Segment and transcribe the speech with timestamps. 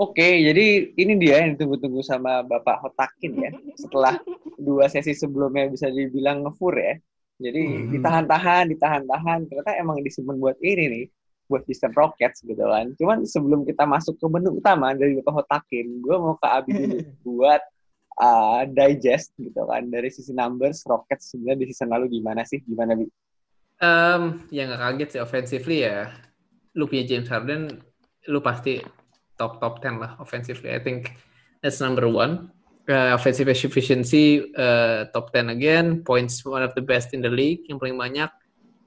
[0.00, 3.52] Oke, jadi ini dia yang ditunggu-tunggu sama Bapak Hotakin ya.
[3.76, 4.16] Setelah
[4.56, 6.96] dua sesi sebelumnya bisa dibilang ngefur ya.
[7.36, 7.88] Jadi hmm.
[7.92, 9.48] ditahan-tahan, ditahan-tahan.
[9.52, 11.04] Ternyata emang disimpan buat ini nih,
[11.52, 12.96] buat Houston Rockets gitu kan.
[12.96, 16.96] Cuman sebelum kita masuk ke menu utama dari Bapak Hotakin, gue mau ke Abi dulu
[17.36, 17.60] buat
[18.20, 22.64] uh, digest gitu kan dari sisi numbers Rockets sebenarnya di season lalu gimana sih?
[22.64, 23.04] Gimana bi?
[23.84, 26.08] Um, ya nggak kaget sih offensively ya.
[26.80, 27.68] Lu punya James Harden,
[28.32, 28.80] lu pasti
[29.36, 30.72] top top 10 lah offensively.
[30.72, 31.12] I think
[31.60, 32.48] that's number one.
[32.88, 37.62] Uh, offensive efficiency uh, top 10 again, points one of the best in the league
[37.68, 38.32] yang paling banyak.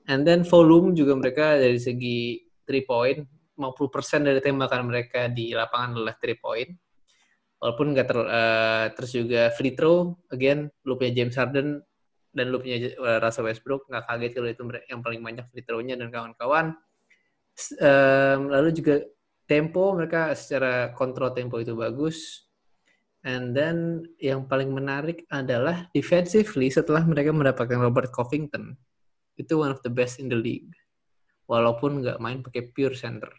[0.10, 3.24] And then volume juga mereka dari segi three point
[3.56, 6.72] 50% dari tembakan mereka di lapangan adalah three point.
[7.64, 11.80] Walaupun nggak ter, uh, terus juga free throw, again lu punya James Harden
[12.36, 12.92] dan lu punya
[13.24, 16.76] Russell Westbrook, nggak kaget kalau itu yang paling banyak free throw-nya dan kawan-kawan.
[17.78, 19.06] Um, lalu juga
[19.46, 22.50] tempo mereka secara kontrol tempo itu bagus.
[23.24, 28.76] And then yang paling menarik adalah defensively setelah mereka mendapatkan Robert Covington.
[29.40, 30.76] Itu one of the best in the league.
[31.48, 33.32] Walaupun nggak main pakai pure center.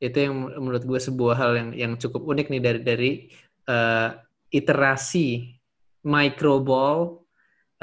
[0.00, 3.10] Itu yang menurut gue sebuah hal yang yang cukup unik nih dari dari
[3.68, 4.16] uh,
[4.48, 5.52] iterasi
[6.00, 7.20] micro ball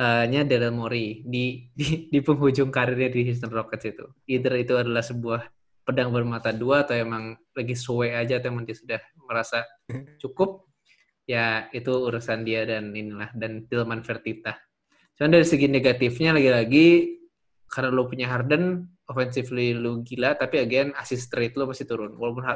[0.02, 4.06] uh, nya Daryl Morey di, di di penghujung karirnya di Houston Rockets itu.
[4.26, 5.57] Either itu adalah sebuah
[5.88, 9.64] pedang bermata dua atau emang lagi suwe aja atau emang dia sudah merasa
[10.22, 10.68] cukup
[11.24, 14.60] ya itu urusan dia dan inilah dan Tilman Vertita.
[15.16, 17.16] Cuman dari segi negatifnya lagi-lagi
[17.68, 22.16] karena lo punya Harden, offensively lu gila, tapi again assist rate lo pasti turun.
[22.16, 22.48] Walaupun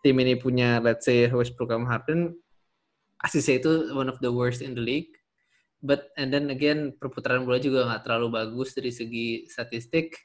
[0.00, 2.32] tim ini punya let's say Westbrook sama Harden,
[3.20, 5.12] assistnya itu one of the worst in the league.
[5.84, 10.16] But and then again perputaran bola juga nggak terlalu bagus dari segi statistik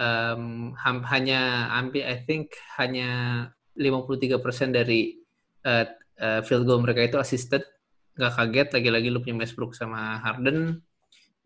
[0.00, 3.08] um, hanya hampir I think hanya
[3.76, 4.40] 53%
[4.72, 5.20] dari
[5.68, 5.84] uh,
[6.18, 7.62] uh, field goal mereka itu assisted.
[8.16, 10.80] Gak kaget lagi-lagi lu punya Westbrook sama Harden.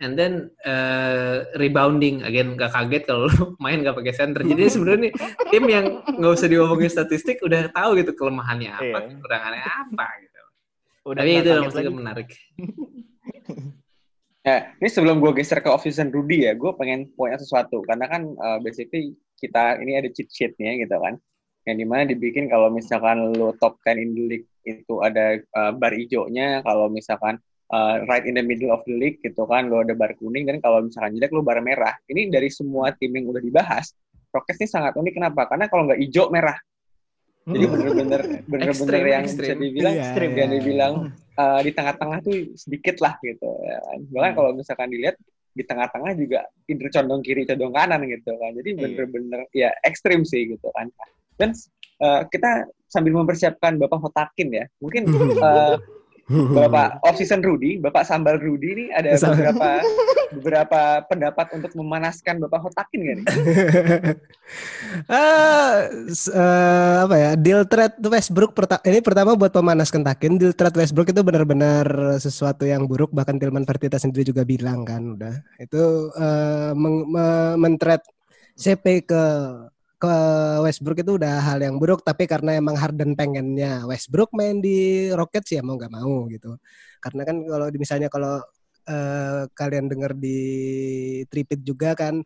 [0.02, 4.46] And then uh, rebounding again gak kaget kalau lu main gak pakai center.
[4.46, 5.10] Jadi sebenarnya
[5.50, 9.10] tim yang nggak usah diomongin statistik udah tahu gitu kelemahannya apa, iya.
[9.10, 10.42] kekurangannya apa gitu.
[11.04, 11.48] Udah Tapi itu
[11.84, 12.30] yang menarik.
[14.44, 17.80] Ya, ini sebelum gue geser ke office Rudy ya, gue pengen punya sesuatu.
[17.88, 21.16] Karena kan uh, basically kita ini ada cheat sheetnya gitu kan,
[21.64, 25.72] yang di mana dibikin kalau misalkan lo top 10 in the league itu ada uh,
[25.72, 27.40] bar hijaunya, kalau misalkan
[27.72, 30.44] uh, right in the middle of the league gitu kan, lo ada bar kuning.
[30.44, 31.96] Dan kalau misalkan jelek lo bar merah.
[32.04, 33.96] Ini dari semua tim yang udah dibahas,
[34.28, 35.24] Rockets ini sangat unik.
[35.24, 35.48] Kenapa?
[35.48, 36.60] Karena kalau nggak hijau merah,
[37.44, 39.44] jadi bener-bener bener-bener yang extreme.
[39.44, 40.30] bisa dibilang yeah, ekstrim.
[40.32, 40.48] Yeah.
[40.48, 40.94] dibilang
[41.38, 43.98] uh, di tengah-tengah tuh sedikit lah gitu ya kan.
[44.10, 44.38] Bahkan hmm.
[44.38, 45.16] kalau misalkan dilihat
[45.54, 48.50] di tengah-tengah juga Indra condong kiri condong kanan gitu kan.
[48.58, 48.80] Jadi iya.
[48.82, 50.90] bener-bener ya ekstrim sih gitu kan.
[51.38, 51.54] Dan
[52.02, 54.64] uh, kita sambil mempersiapkan Bapak Hotakin ya.
[54.82, 55.78] Mungkin uh,
[56.28, 59.68] Bapak off season Rudy, Bapak Sambal Rudy ini ada beberapa
[60.32, 63.26] beberapa pendapat untuk memanaskan Bapak Hotakin gak nih?
[65.12, 65.74] uh,
[66.32, 67.30] uh, apa ya?
[67.36, 72.64] Deal trade Westbrook perta ini pertama buat memanaskan Takin, deal trade Westbrook itu benar-benar sesuatu
[72.64, 75.36] yang buruk bahkan Tilman Fertitta sendiri juga bilang kan udah.
[75.60, 77.76] Itu uh, men
[78.54, 79.22] CP ke
[79.98, 80.16] ke
[80.60, 85.54] Westbrook itu udah hal yang buruk tapi karena emang Harden pengennya Westbrook main di Rockets
[85.54, 86.58] ya mau nggak mau gitu.
[87.00, 88.42] Karena kan kalau misalnya kalau
[88.88, 90.38] uh, kalian dengar di
[91.30, 92.20] tripit juga kan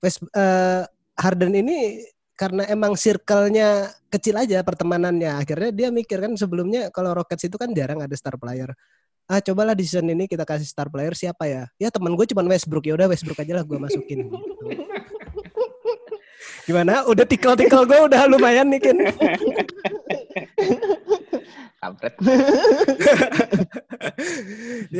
[0.00, 0.84] West uh,
[1.20, 2.00] Harden ini
[2.40, 5.36] karena emang circle-nya kecil aja pertemanannya.
[5.36, 8.72] Akhirnya dia mikir kan sebelumnya kalau Rockets itu kan jarang ada star player.
[9.28, 11.68] Ah cobalah di season ini kita kasih star player siapa ya?
[11.76, 12.88] Ya teman gue cuma Westbrook.
[12.88, 14.36] Ya udah Westbrook aja lah gue masukin gitu.
[16.70, 17.02] Gimana?
[17.02, 19.02] Udah tikal-tikal gue udah lumayan nih, Kin.
[21.82, 22.14] Kampret.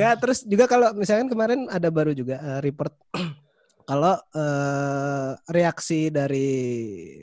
[0.03, 2.91] ya, terus juga kalau misalkan kemarin ada baru juga uh, report
[3.91, 6.51] kalau uh, reaksi dari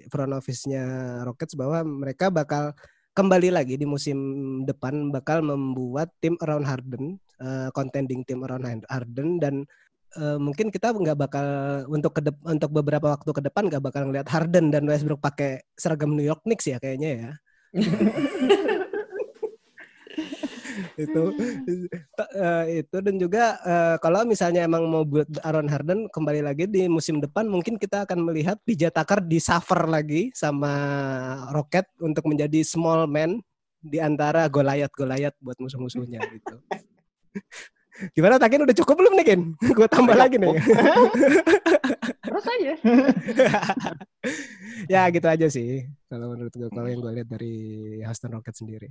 [0.08, 0.86] front office-nya
[1.28, 2.72] Rockets bahwa mereka bakal
[3.18, 4.16] kembali lagi di musim
[4.64, 9.68] depan bakal membuat tim around Harden, uh, contending tim around Harden dan
[10.16, 11.48] uh, mungkin kita nggak bakal
[11.92, 16.16] untuk ke untuk beberapa waktu ke depan nggak bakal ngeliat Harden dan Westbrook pakai seragam
[16.16, 17.32] New York Knicks ya kayaknya ya.
[20.98, 21.24] itu
[22.18, 26.90] uh, itu dan juga uh, kalau misalnya emang mau buat Aaron Harden kembali lagi di
[26.90, 30.74] musim depan mungkin kita akan melihat PJ Tucker di suffer lagi sama
[31.54, 33.42] Rocket untuk menjadi small man
[33.78, 36.56] di antara Goliath Goliath buat musuh-musuhnya gitu.
[38.14, 39.42] Gimana Takin udah cukup belum nih Kin?
[39.78, 40.54] Gue tambah Udah lagi nih.
[42.28, 42.74] Terus aja.
[44.94, 45.88] ya gitu aja sih.
[46.08, 47.54] Kalau menurut gue kalau yang gue lihat dari
[48.04, 48.90] Houston Rockets sendiri.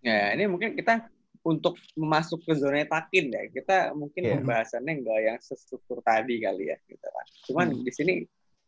[0.00, 1.10] Ya, ini mungkin kita
[1.42, 3.42] untuk masuk ke zona takin ya.
[3.50, 4.34] Kita mungkin Iya.
[4.40, 7.26] pembahasannya enggak yang sestruktur tadi kali ya gitu kan.
[7.50, 7.82] Cuman Hmm.
[7.84, 8.14] di sini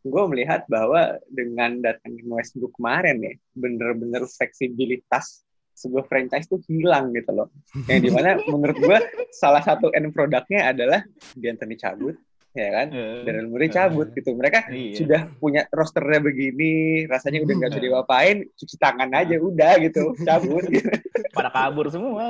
[0.01, 7.31] gue melihat bahwa dengan datangin Westbrook kemarin ya, bener-bener fleksibilitas sebuah franchise tuh hilang gitu
[7.31, 7.47] loh.
[7.85, 8.97] Yang di mana menurut gue
[9.31, 11.01] salah satu end produknya adalah
[11.33, 12.15] D'Antoni cabut,
[12.51, 12.87] ya kan?
[13.25, 14.31] Daryl Morey cabut gitu.
[14.31, 14.95] Mereka Iya.
[14.97, 20.63] sudah punya rosternya begini, rasanya udah nggak bisa diapain, cuci tangan aja udah gitu, cabut.
[20.67, 20.89] gitu.
[21.35, 22.29] Pada kabur semua.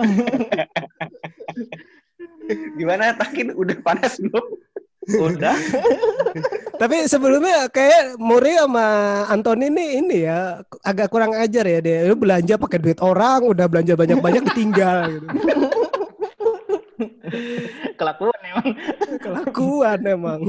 [2.75, 4.45] Gimana Takin udah panas belum?
[5.09, 5.57] Udah.
[6.81, 8.85] Tapi sebelumnya kayak Murray sama
[9.29, 12.09] Anthony ini ini ya agak kurang ajar ya dia.
[12.09, 15.27] Lu belanja pakai duit orang, udah belanja banyak-banyak ditinggal gitu.
[17.99, 18.67] Kelakuan emang.
[19.21, 20.41] Kelakuan emang.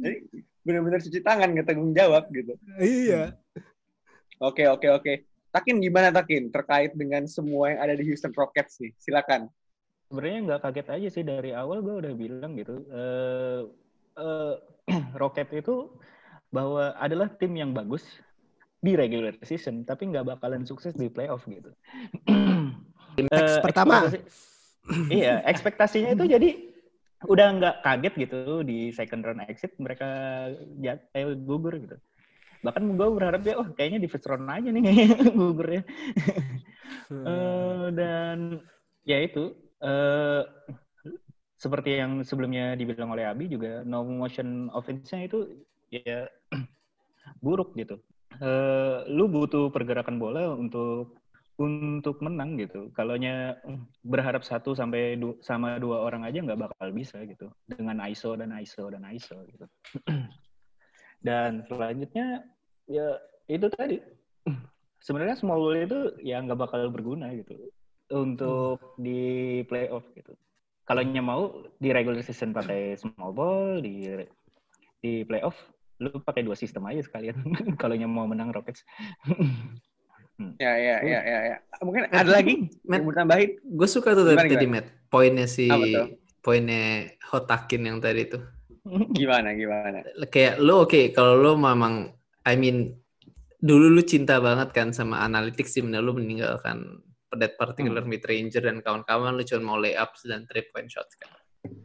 [0.00, 0.16] Jadi
[0.64, 2.52] bener-bener cuci tangan nggak tanggung jawab gitu.
[2.80, 3.32] iya.
[4.40, 5.12] Oke oke oke.
[5.48, 8.92] Takin gimana Takin terkait dengan semua yang ada di Houston Rockets nih?
[9.00, 9.48] Silakan.
[10.08, 12.80] Sebenarnya nggak kaget aja sih dari awal gue udah bilang gitu.
[12.88, 13.60] eh
[14.16, 14.54] eh,
[15.20, 15.92] Rocket itu
[16.48, 18.00] bahwa adalah tim yang bagus
[18.80, 21.70] di regular season, tapi nggak bakalan sukses di playoff gitu.
[23.18, 24.06] Eh, pertama.
[24.06, 24.26] ekspektasi-
[25.10, 26.48] iya, ekspektasinya itu jadi
[27.26, 30.06] udah nggak kaget gitu di second round exit mereka
[30.78, 31.98] jat, eh, gugur gitu.
[32.62, 34.82] Bahkan gue berharap ya, oh kayaknya di first round aja nih
[35.34, 35.82] gugurnya.
[37.10, 38.62] Eh, dan
[39.02, 39.50] ya itu
[39.82, 40.42] eh
[41.58, 45.38] seperti yang sebelumnya dibilang oleh Abi juga no motion offense-nya itu
[45.90, 46.30] ya
[47.44, 47.98] buruk gitu.
[48.38, 51.18] Eh lu butuh pergerakan bola untuk
[51.58, 52.94] untuk menang gitu.
[52.94, 53.58] Kalaunya
[54.06, 58.54] berharap satu sampai du- sama dua orang aja nggak bakal bisa gitu dengan ISO dan
[58.54, 59.66] ISO dan ISO gitu.
[61.26, 62.46] dan selanjutnya
[62.86, 63.18] ya
[63.50, 63.98] itu tadi
[65.06, 67.74] sebenarnya small ball itu ya nggak bakal berguna gitu
[68.12, 70.32] untuk di playoff gitu.
[70.88, 74.08] Kalau mau di regular season pakai small ball, di
[75.04, 75.56] di playoff
[75.98, 77.36] lu pakai dua sistem aja sekalian.
[77.82, 78.86] Kalau mau menang Rockets.
[80.62, 81.38] Ya ya ya ya.
[81.50, 81.56] ya.
[81.82, 83.50] Mungkin ada lagi Matt, yang mau tambahin?
[83.58, 86.14] gue suka tuh Gimana, tadi Matt, poinnya si tuh?
[86.40, 88.42] poinnya Hotakin yang tadi tuh.
[89.18, 90.06] Gimana gimana?
[90.30, 92.14] Kayak lo oke kalau lo memang
[92.46, 92.94] I mean
[93.58, 97.02] dulu lu cinta banget kan sama analytics sih bener lu meninggalkan
[97.36, 101.28] that particular mid ranger dan kawan-kawan lu cuma mau layups dan three point shots kan.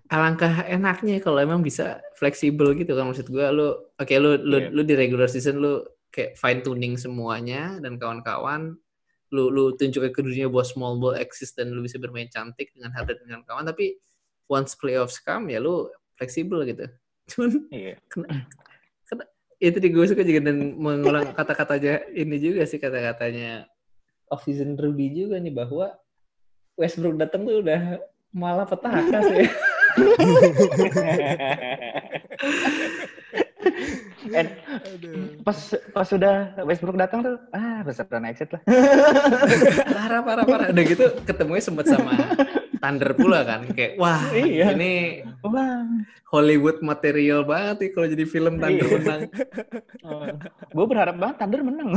[0.07, 4.69] Alangkah enaknya kalau emang bisa fleksibel gitu kan maksud gua lu oke lu lu Iya.
[4.71, 8.77] lu di regular season lu kayak fine tuning semuanya dan kawan-kawan
[9.33, 12.93] lu lu tunjukin ke dunia bahwa small ball exist dan lu bisa bermain cantik dengan
[12.93, 13.97] Harden dengan kawan tapi
[14.45, 16.85] once playoffs come ya lu fleksibel gitu.
[17.33, 17.97] Cuman Iya.
[19.63, 23.63] itu di gue suka juga dan mengulang kata-katanya ini juga sih kata-katanya
[24.33, 25.93] off season Ruby juga nih bahwa
[26.73, 28.01] Westbrook datang tuh udah
[28.33, 29.45] malah petaka sih.
[34.33, 34.49] And
[35.45, 35.57] pas
[35.93, 38.61] pas sudah Westbrook datang tuh, ah besar dan exit lah.
[39.95, 40.67] parah parah parah.
[40.73, 42.17] Udah gitu ketemunya sempat sama
[42.83, 44.75] Thunder pula kan kayak wah Iya.
[44.75, 45.87] ini Wah,
[46.27, 48.97] Hollywood material banget nih kalau jadi film Thunder Iya.
[48.99, 49.21] menang.
[50.75, 51.89] gue berharap banget Thunder menang.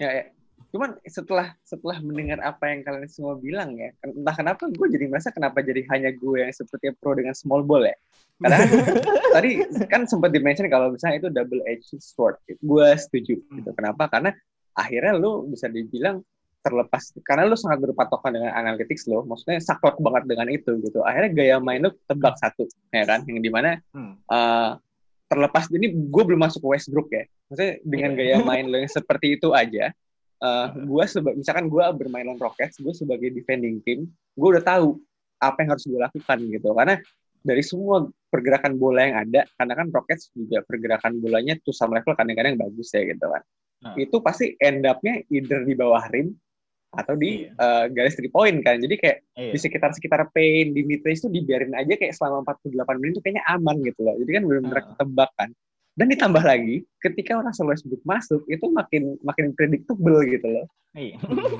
[0.00, 0.24] Ya, ya.
[0.70, 5.34] Cuman setelah setelah mendengar apa yang kalian semua bilang ya, entah kenapa gue jadi merasa
[5.34, 7.96] kenapa jadi hanya gue yang seperti pro dengan small ball ya.
[8.38, 8.58] Karena
[9.34, 9.50] tadi
[9.90, 12.38] kan sempat dimention kalau misalnya itu double edged sword.
[12.62, 13.70] Gue setuju gitu.
[13.74, 14.06] Kenapa?
[14.06, 14.30] Karena
[14.78, 16.22] akhirnya lu bisa dibilang
[16.60, 21.00] terlepas karena lu sangat berpatokan dengan analytics lo, maksudnya saklek banget dengan itu gitu.
[21.02, 23.24] Akhirnya gaya main lu tebak satu, ya kan?
[23.24, 24.20] Yang di mana Hmm.
[24.28, 24.70] eh,
[25.30, 27.24] terlepas ini gue belum masuk ke Westbrook ya.
[27.46, 29.94] Maksudnya dengan gaya main lo yang seperti itu aja,
[30.42, 34.98] eh gue seba- misalkan gue bermain lawan Rockets, gue sebagai defending team, gue udah tahu
[35.38, 36.74] apa yang harus gue lakukan gitu.
[36.74, 36.98] Karena
[37.40, 42.12] dari semua pergerakan bola yang ada, karena kan Rockets juga pergerakan bolanya tuh some level
[42.18, 43.42] kadang-kadang bagus ya gitu kan.
[43.80, 43.94] Nah.
[43.96, 46.34] Itu pasti end up-nya either di bawah rim
[46.90, 48.76] atau di eh, garis three point kan.
[48.76, 49.52] Jadi kayak Iya.
[49.54, 53.44] di sekitar-sekitar paint, di mid range tuh dibiarin aja kayak selama 48 menit tuh kayaknya
[53.46, 54.14] aman gitu loh.
[54.18, 54.84] Jadi kan benar-benar Ah.
[54.92, 55.50] ketebak kan.
[55.90, 60.66] Dan ditambah lagi, ketika Russell Westbrook masuk, itu makin makin predictable gitu loh.
[60.92, 61.14] Iya.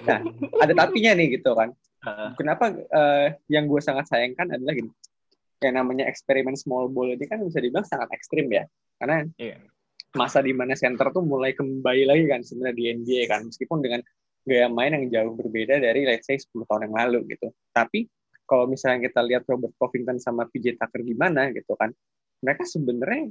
[0.06, 0.20] Nah,
[0.58, 1.70] ada tapinya nih gitu kan.
[2.00, 4.88] Ah, Kenapa eh, yang gue sangat sayangkan adalah gini,
[5.60, 8.64] yang namanya eksperimen small ball ini kan bisa dibilang sangat ekstrim ya.
[8.96, 9.60] Karena Iya.
[10.10, 13.46] masa di mana center tuh mulai kembali lagi kan sebenarnya di NBA kan.
[13.46, 14.00] Meskipun dengan
[14.50, 17.54] gaya main yang jauh berbeda dari let's say 10 tahun yang lalu gitu.
[17.70, 18.10] Tapi
[18.42, 21.94] kalau misalnya kita lihat Robert Covington sama PJ Tucker gimana gitu kan,
[22.42, 23.30] mereka sebenarnya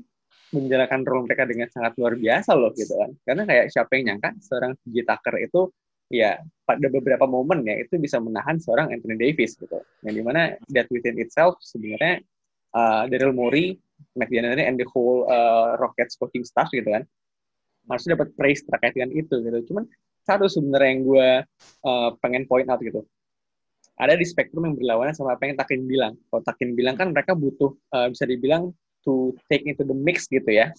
[0.55, 3.11] menjalankan role mereka dengan sangat luar biasa loh gitu kan.
[3.27, 5.61] Karena kayak siapa yang nyangka seorang PJ Tucker itu
[6.09, 9.83] ya pada beberapa momen ya itu bisa menahan seorang Anthony Davis gitu.
[10.07, 12.23] Yang di mana that within itself sebenarnya
[12.71, 13.75] uh, Daryl Morey,
[14.15, 17.03] McDaniel and the whole uh, Rockets coaching staff gitu kan
[17.89, 19.57] harusnya dapat praise terkait dengan itu gitu.
[19.73, 19.89] Cuman
[20.29, 21.29] satu sebenarnya yang gue
[21.89, 23.01] uh, pengen point out gitu.
[23.99, 26.13] Ada di spektrum yang berlawanan sama apa yang Takin bilang.
[26.29, 28.71] Kalau Takin bilang kan mereka butuh uh, bisa dibilang
[29.03, 30.71] to take into the mix gitu ya.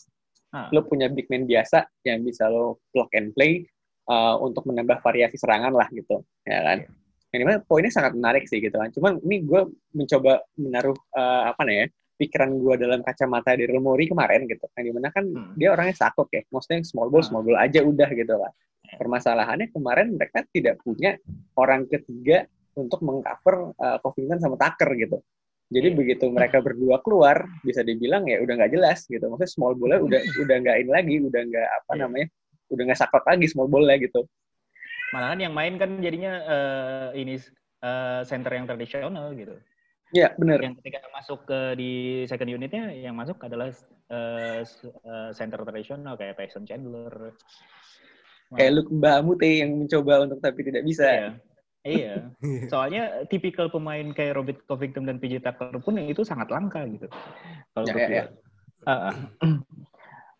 [0.54, 0.72] Ah.
[0.72, 3.66] Lo punya big man biasa yang bisa lo plug and play
[4.08, 6.78] uh, untuk menambah variasi serangan lah gitu, ya kan.
[6.86, 7.30] Yeah.
[7.30, 8.88] Yang di mana poinnya sangat menarik sih gitu kan.
[8.90, 11.86] Cuman ini gue mencoba menaruh uh, apa nih ya
[12.20, 15.56] pikiran gue dalam kacamata dari Mori kemarin gitu kan di mana kan hmm.
[15.56, 18.52] dia orangnya sakok ya maksudnya small ball small ball aja udah gitu lah
[18.98, 21.16] permasalahannya kemarin mereka tidak punya
[21.54, 25.18] orang ketiga untuk mengcover uh, Covington sama Tucker gitu
[25.70, 25.98] jadi yeah.
[25.98, 30.20] begitu mereka berdua keluar bisa dibilang ya udah nggak jelas gitu maksudnya small bola udah
[30.42, 32.00] udah nggak ini lagi udah nggak apa yeah.
[32.04, 32.26] namanya
[32.70, 34.26] udah nggak sakot lagi small bola gitu
[35.14, 37.38] malahan yang main kan jadinya uh, ini
[37.82, 39.54] uh, center yang tradisional gitu
[40.10, 40.58] Iya, benar.
[40.58, 41.92] Yang ketika masuk ke di
[42.26, 43.70] second unitnya, yang masuk adalah
[44.10, 44.66] uh,
[45.30, 47.30] center tradisional kayak Tyson Chandler.
[48.50, 51.06] Kayak Luke Mbamute yang mencoba untuk tapi tidak bisa.
[51.06, 51.30] Iya.
[51.86, 52.14] iya.
[52.72, 57.06] Soalnya tipikal pemain kayak Robert Covington dan PJ Tucker pun itu sangat langka gitu.
[57.74, 58.24] Kalau ya, ya, ya.
[58.88, 59.12] Uh,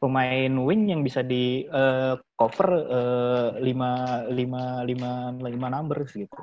[0.03, 6.41] pemain wing yang bisa di uh, cover uh, lima lima lima lima numbers gitu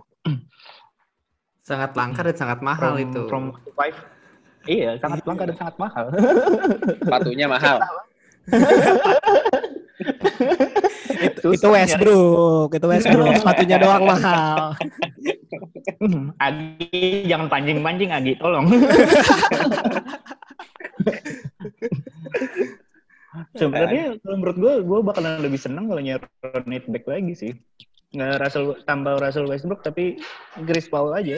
[1.67, 3.21] sangat langka dan sangat mahal from, itu.
[3.27, 3.43] From
[3.75, 3.97] five.
[4.71, 6.05] Iya, sangat langka dan sangat mahal.
[7.03, 7.83] Sepatunya mahal.
[11.37, 14.73] itu, itu Westbrook, itu Westbrook, sepatunya doang mahal.
[16.45, 18.65] Agi, jangan pancing-pancing Agi, tolong.
[23.53, 26.25] Sebenarnya kalau menurut gue, gue bakalan lebih seneng kalau nyari
[26.65, 27.53] Nate back lagi sih.
[28.17, 30.17] Nggak Russell tambah Russell Westbrook tapi
[30.65, 31.37] Chris Paul aja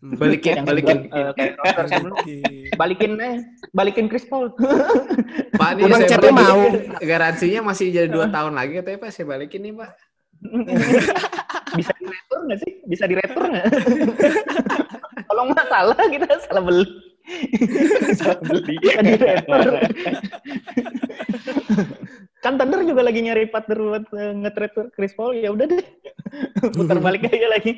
[0.20, 0.98] balikin balikin.
[1.10, 1.32] uh,
[2.80, 3.36] balikin eh
[3.72, 4.52] balikin Chris Paul.
[5.60, 6.62] Pak ini Udah saya mau.
[7.00, 9.90] Garansinya masih jadi dua tahun lagi katanya Pak saya balikin nih Pak.
[11.76, 12.72] Bisa diretur nggak sih?
[12.84, 13.66] Bisa diretur nggak?
[15.26, 16.86] Kalau nggak salah kita salah beli.
[18.20, 18.74] Salah beli.
[18.78, 19.64] Bisa diretur.
[22.44, 25.34] Kan Thunder juga lagi nyari partner buat uh, nge-trade Chris Paul.
[25.34, 25.82] Ya udah deh.
[26.76, 27.72] Putar balik aja lagi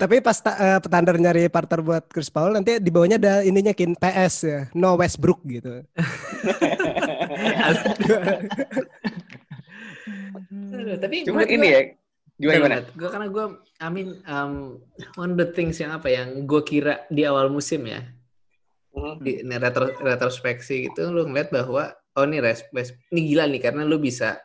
[0.00, 3.92] tapi pas uh, Thunder nyari partner buat Chris Paul nanti di bawahnya ada ininya kin
[3.92, 5.84] PS ya no Westbrook gitu.
[11.04, 11.80] Tapi cuma ini ya
[12.40, 12.76] gimana gimana?
[12.96, 13.44] gue karena gue
[13.84, 14.80] I mean um,
[15.20, 18.00] one of the things yang apa yang gue kira di awal musim ya
[18.96, 19.20] mm-hmm.
[19.20, 23.84] di retro, retrospeksi gitu lu ngeliat bahwa oh ini res, res ini gila nih karena
[23.84, 24.40] lu bisa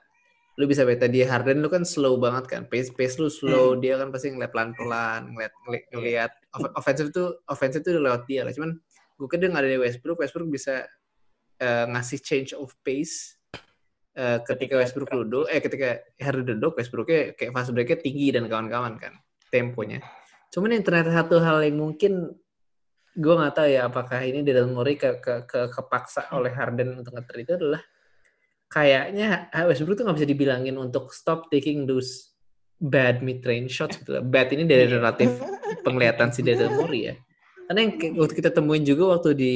[0.55, 2.61] lu bisa beta dia Harden lu kan slow banget kan.
[2.71, 3.75] Pace pace lu slow.
[3.75, 3.81] Hmm.
[3.83, 5.53] dia kan pasti ngeliat pelan pelan ngeliat
[5.91, 6.31] ngeliat
[6.79, 8.55] offensive tuh offensive tuh udah lewat dia lah.
[8.55, 8.79] Cuman
[9.15, 10.17] gue kira nggak ada Westbrook.
[10.23, 10.87] Westbrook bisa
[11.59, 13.35] uh, ngasih change of pace
[14.15, 18.95] uh, ketika Westbrook duduk eh ketika Harden duduk Westbrooknya kayak fast breaknya tinggi dan kawan-kawan
[18.95, 19.13] kan
[19.51, 19.99] temponya.
[20.55, 22.31] Cuman yang ternyata satu hal yang mungkin
[23.15, 27.15] gue nggak tahu ya apakah ini Daryl Morey ke, ke, ke kepaksa oleh Harden untuk
[27.15, 27.79] ngeter itu adalah
[28.69, 32.35] kayaknya Westbrook tuh nggak bisa dibilangin untuk stop taking those
[32.79, 34.19] bad mid range shots gitu.
[34.21, 35.31] Bad ini dari relatif
[35.85, 37.15] penglihatan si Daryl Morey ya.
[37.65, 39.51] Karena yang waktu kita temuin juga waktu di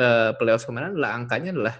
[0.00, 1.76] uh, playoffs kemarin adalah angkanya adalah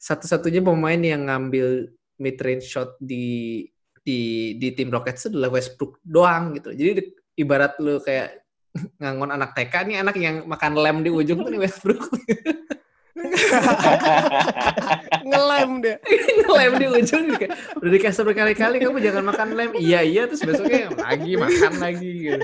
[0.00, 1.88] satu-satunya pemain yang ngambil
[2.20, 3.64] mid range shot di
[4.00, 6.72] di di tim Rockets adalah Westbrook doang gitu.
[6.72, 7.00] Jadi
[7.40, 8.44] ibarat lu kayak
[9.00, 12.02] ngangon anak TK nih anak yang makan lem di ujung tuh nih Westbrook.
[15.30, 15.96] ngelem dia.
[16.44, 19.70] Ngelem di ujung kayak udah dikasih berkali-kali kamu jangan makan lem.
[19.76, 22.38] Iya iya terus besoknya lagi makan lagi gitu.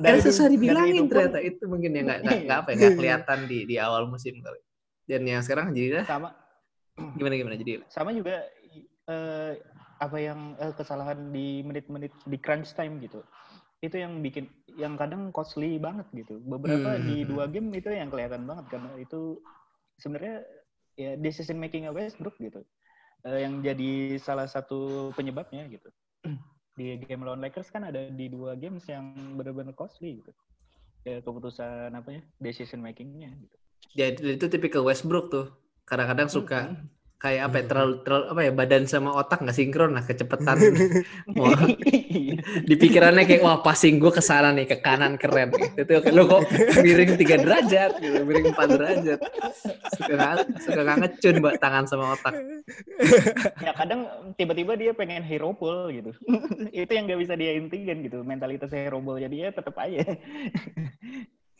[0.00, 1.38] Dan susah dibilangin ternyata.
[1.42, 4.60] Itu mungkin ya nggak nggak apa ya nggak kelihatan di di awal musim kali.
[5.06, 6.34] Dan yang sekarang jadi sama.
[7.16, 7.56] Gimana gimana?
[7.56, 8.44] Jadi sama juga
[9.08, 9.56] uh,
[10.02, 13.22] apa yang uh, kesalahan di menit-menit di crunch time gitu.
[13.82, 14.46] Itu yang bikin
[14.78, 16.40] yang kadang costly banget gitu.
[16.42, 17.04] Beberapa hmm.
[17.04, 19.40] di dua game itu yang kelihatan banget karena itu
[20.00, 20.44] sebenarnya
[20.96, 22.64] ya decision making Westbrook gitu.
[23.22, 25.88] Uh, yang jadi salah satu penyebabnya gitu.
[26.78, 30.32] Di game lawan Lakers kan ada di dua games yang benar-benar costly gitu.
[31.02, 33.56] Ya keputusan apa ya decision makingnya gitu.
[33.92, 35.46] Ya itu tipikal Westbrook tuh.
[35.86, 39.94] Kadang-kadang suka hmm kayak apa ya terlalu, terlalu apa ya badan sama otak nggak sinkron
[39.94, 40.58] lah kecepatan.
[41.38, 41.62] Wah,
[42.66, 46.42] di pikirannya kayak wah passing gue ke sana nih ke kanan keren itu lo kok
[46.82, 49.20] miring tiga derajat gitu miring empat derajat.
[49.94, 50.28] Suka
[50.66, 52.34] suka ngecun mbak tangan sama otak.
[53.62, 56.10] Ya kadang tiba-tiba dia pengen hero pull gitu.
[56.74, 59.22] Itu yang nggak bisa dia intikan gitu mentalitas hero pull.
[59.22, 60.02] Jadi ya tetap aja.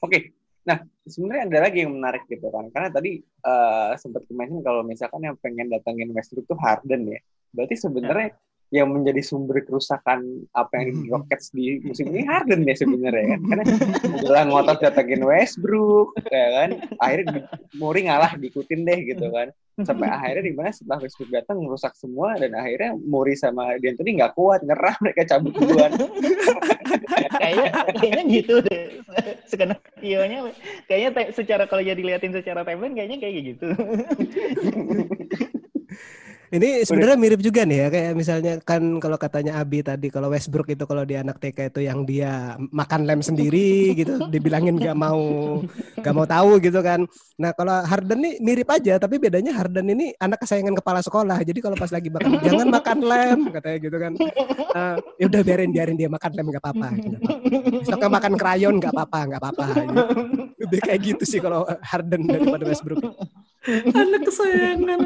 [0.03, 2.71] Oke, Nah, sebenarnya ada lagi yang menarik gitu kan.
[2.71, 7.21] Karena tadi uh, sempat mention kalau misalkan yang pengen datangin Westbrook itu Harden ya.
[7.51, 8.37] Berarti sebenarnya ya.
[8.73, 13.41] Yang menjadi sumber kerusakan apa yang di Rockets di musim ini Harden ya sebenarnya kan.
[13.45, 13.65] Karena
[14.27, 16.71] udah ngotot datangin Westbrook ya kan.
[16.97, 19.53] Akhirnya Murray ngalah diikutin deh gitu kan.
[19.85, 24.33] Sampai akhirnya di mana setelah Westbrook datang merusak semua dan akhirnya Murray sama D'Antoni nggak
[24.33, 25.93] kuat nyerah mereka cabut duluan.
[27.43, 28.83] kayaknya kayaknya gitu deh
[29.49, 30.39] skenario-nya
[30.89, 33.67] kayaknya secara kalau jadi liatin secara timeline kayaknya kayak gitu
[36.53, 40.69] Ini sebenarnya mirip juga nih ya kayak misalnya kan kalau katanya Abi tadi kalau Westbrook
[40.69, 45.57] itu kalau dia anak TK itu yang dia makan lem sendiri gitu dibilangin gak mau
[45.97, 47.09] gak mau tahu gitu kan.
[47.41, 51.41] Nah kalau Harden nih mirip aja tapi bedanya Harden ini anak kesayangan kepala sekolah.
[51.41, 54.13] Jadi kalau pas lagi makan jangan makan lem katanya gitu kan.
[54.77, 56.89] Uh, ya udah biarin biarin dia makan lem gak apa-apa.
[57.01, 57.17] Gitu.
[57.81, 59.65] Besoknya makan krayon gak apa-apa gak apa-apa.
[59.89, 60.05] Gitu.
[60.69, 63.01] Lebih kayak gitu sih kalau Harden daripada Westbrook.
[63.69, 64.99] Anak kesayangan.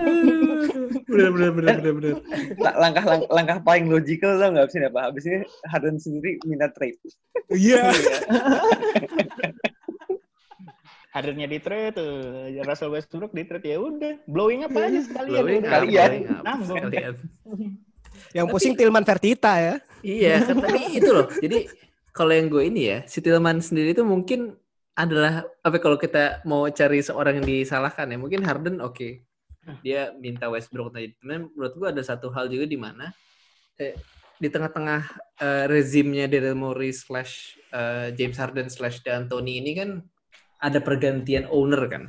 [1.07, 2.15] Bener bener bener bener bener.
[2.57, 5.13] Langkah langkah, langkah paling logikal lo nggak sih apa?
[5.13, 6.97] Habis ini Harden sendiri minta trade.
[7.53, 7.93] Iya.
[11.17, 12.13] Hardennya di trade tuh,
[12.69, 15.33] Russell Westbrook di trade ya udah, blowing apa aja sekalian.
[15.33, 15.73] Blowing udah.
[15.73, 16.11] kalian.
[16.45, 16.81] Nanggung.
[18.37, 19.75] Yang pusing Tilman Vertita ya.
[20.05, 21.25] Iya, kan tapi itu loh.
[21.41, 21.73] Jadi
[22.13, 24.61] kalau yang gue ini ya, si Tillman sendiri itu mungkin
[24.97, 28.97] adalah apa kalau kita mau cari seorang yang disalahkan ya, mungkin Harden oke.
[28.97, 29.13] Okay.
[29.85, 31.13] Dia minta Westbrook tadi.
[31.21, 33.13] Cuman menurut gue ada satu hal juga di mana
[33.77, 33.93] eh,
[34.37, 35.01] di tengah-tengah
[35.41, 40.01] uh, rezimnya Daryl Morey slash uh, James Harden slash D'Antoni ini kan
[40.61, 42.09] ada pergantian owner kan.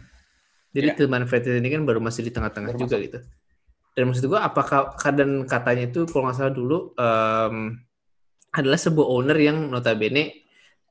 [0.76, 0.96] Jadi yeah.
[0.96, 3.20] Tillman Fertitta ini kan baru masih di tengah-tengah juga gitu.
[3.98, 7.74] Dan maksud gue apakah kadang katanya itu kalau nggak salah dulu um,
[8.54, 10.47] adalah sebuah owner yang notabene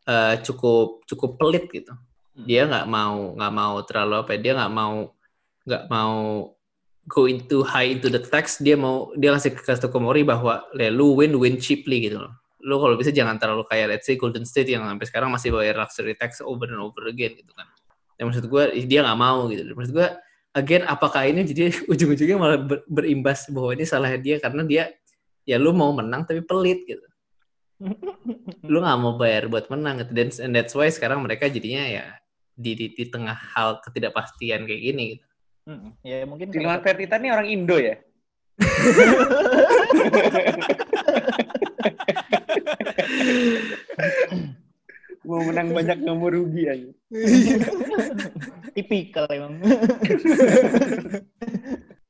[0.07, 1.93] uh, cukup cukup pelit gitu.
[2.47, 4.31] Dia nggak mau nggak mau terlalu apa?
[4.37, 4.95] ya, Dia nggak mau
[5.67, 6.15] nggak mau
[7.07, 8.63] go into high into the tax.
[8.63, 12.33] Dia mau dia kasih ke Komori bahwa ya, lu win win cheaply gitu loh.
[12.67, 15.79] Lu kalau bisa jangan terlalu kayak let's say Golden State yang sampai sekarang masih bayar
[15.79, 17.67] luxury tax over and over again gitu kan.
[18.17, 19.63] Yang maksud gue dia nggak mau gitu.
[19.77, 20.09] Maksud gue
[20.57, 24.85] again apakah ini jadi ujung-ujungnya malah ber, berimbas bahwa ini salah dia karena dia
[25.47, 27.05] ya lu mau menang tapi pelit gitu
[28.65, 32.05] lu nggak mau bayar buat menang gitu dan and that's why sekarang mereka jadinya ya
[32.57, 35.27] di di, di tengah hal ketidakpastian kayak gini gitu.
[35.67, 37.99] Hmm, ya mungkin Tilman Fertitta nih orang Indo ya.
[45.27, 46.91] mau menang banyak nggak mau rugi aja.
[48.79, 49.59] Tipikal emang.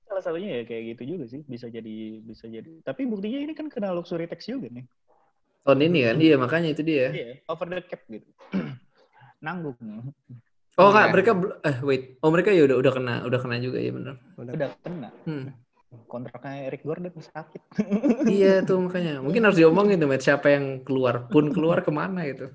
[0.07, 2.85] Salah satunya ya kayak gitu juga sih bisa jadi bisa jadi.
[2.85, 4.85] Tapi buktinya ini kan kena luxury tax juga nih.
[5.67, 7.11] Tahun ini kan, iya makanya itu dia.
[7.11, 8.31] Iya, over the cap gitu.
[9.45, 9.75] Nanggung.
[10.79, 11.35] Oh kak, mereka
[11.67, 14.15] eh wait, oh mereka ya udah udah kena, udah kena juga ya benar.
[14.39, 15.11] Udah, udah kena.
[15.27, 15.51] Hmm.
[16.07, 17.63] Kontraknya Eric Gordon sakit.
[18.39, 22.47] iya tuh makanya, mungkin harus diomongin tuh, siapa yang keluar pun keluar ke mana itu.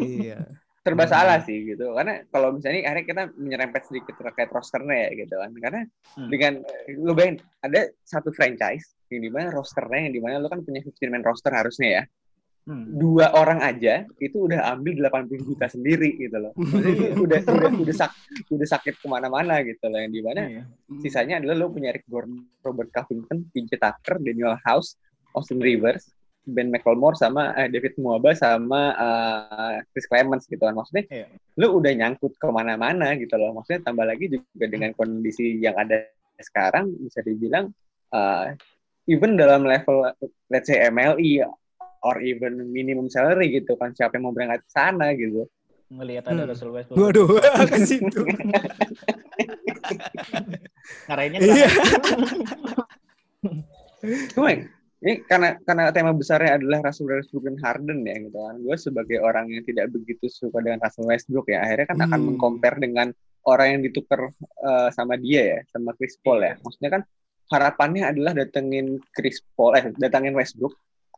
[0.00, 0.40] iya.
[0.80, 5.34] Serba salah sih gitu, karena kalau misalnya akhirnya kita menyerempet sedikit terkait rosternya ya gitu
[5.36, 5.80] kan, karena
[6.16, 6.30] hmm.
[6.32, 6.52] dengan
[6.96, 10.82] lu bayangin ada satu franchise yang di mana rosternya yang di mana lu kan punya
[10.82, 12.02] 15 man roster harusnya ya
[12.66, 12.86] hmm.
[12.98, 16.52] dua orang aja itu udah ambil 80 juta sendiri gitu loh
[17.24, 18.10] udah udah udah sak
[18.50, 20.66] udah sakit ke mana-mana gitu loh yang di mana yeah.
[20.90, 21.00] hmm.
[21.00, 24.98] sisanya adalah lo punya Rick Gordon, Robert Covington, PJ Tucker, Daniel House,
[25.32, 26.10] Austin Rivers,
[26.46, 31.30] Ben McLemore sama eh, David Muaba sama uh, Chris Clemens gitu kan maksudnya yeah.
[31.58, 36.06] lo udah nyangkut ke mana-mana gitu loh maksudnya tambah lagi juga dengan kondisi yang ada
[36.36, 37.72] sekarang bisa dibilang
[38.12, 38.52] uh,
[39.06, 40.06] even dalam level
[40.50, 41.42] let's say MLI
[42.02, 45.46] or even minimum salary gitu kan siapa yang mau berangkat ke sana gitu.
[45.86, 46.50] Melihat ada hmm.
[46.50, 46.98] Russell Westbrook.
[46.98, 47.28] Waduh
[47.70, 48.20] ke situ
[51.06, 51.68] ngarahinnya iya.
[54.34, 54.48] cuma
[55.04, 58.56] ini karena karena tema besarnya adalah Russell Westbrook dan Harden ya gitu kan.
[58.64, 62.06] Gue sebagai orang yang tidak begitu suka dengan Russell Westbrook ya akhirnya kan hmm.
[62.10, 63.08] akan mengcompare dengan
[63.46, 64.32] orang yang ditukar
[64.66, 66.58] uh, sama dia ya sama Chris Paul ya.
[66.58, 67.02] Maksudnya kan
[67.52, 70.74] harapannya adalah datengin Chris Paul, eh datangin Westbrook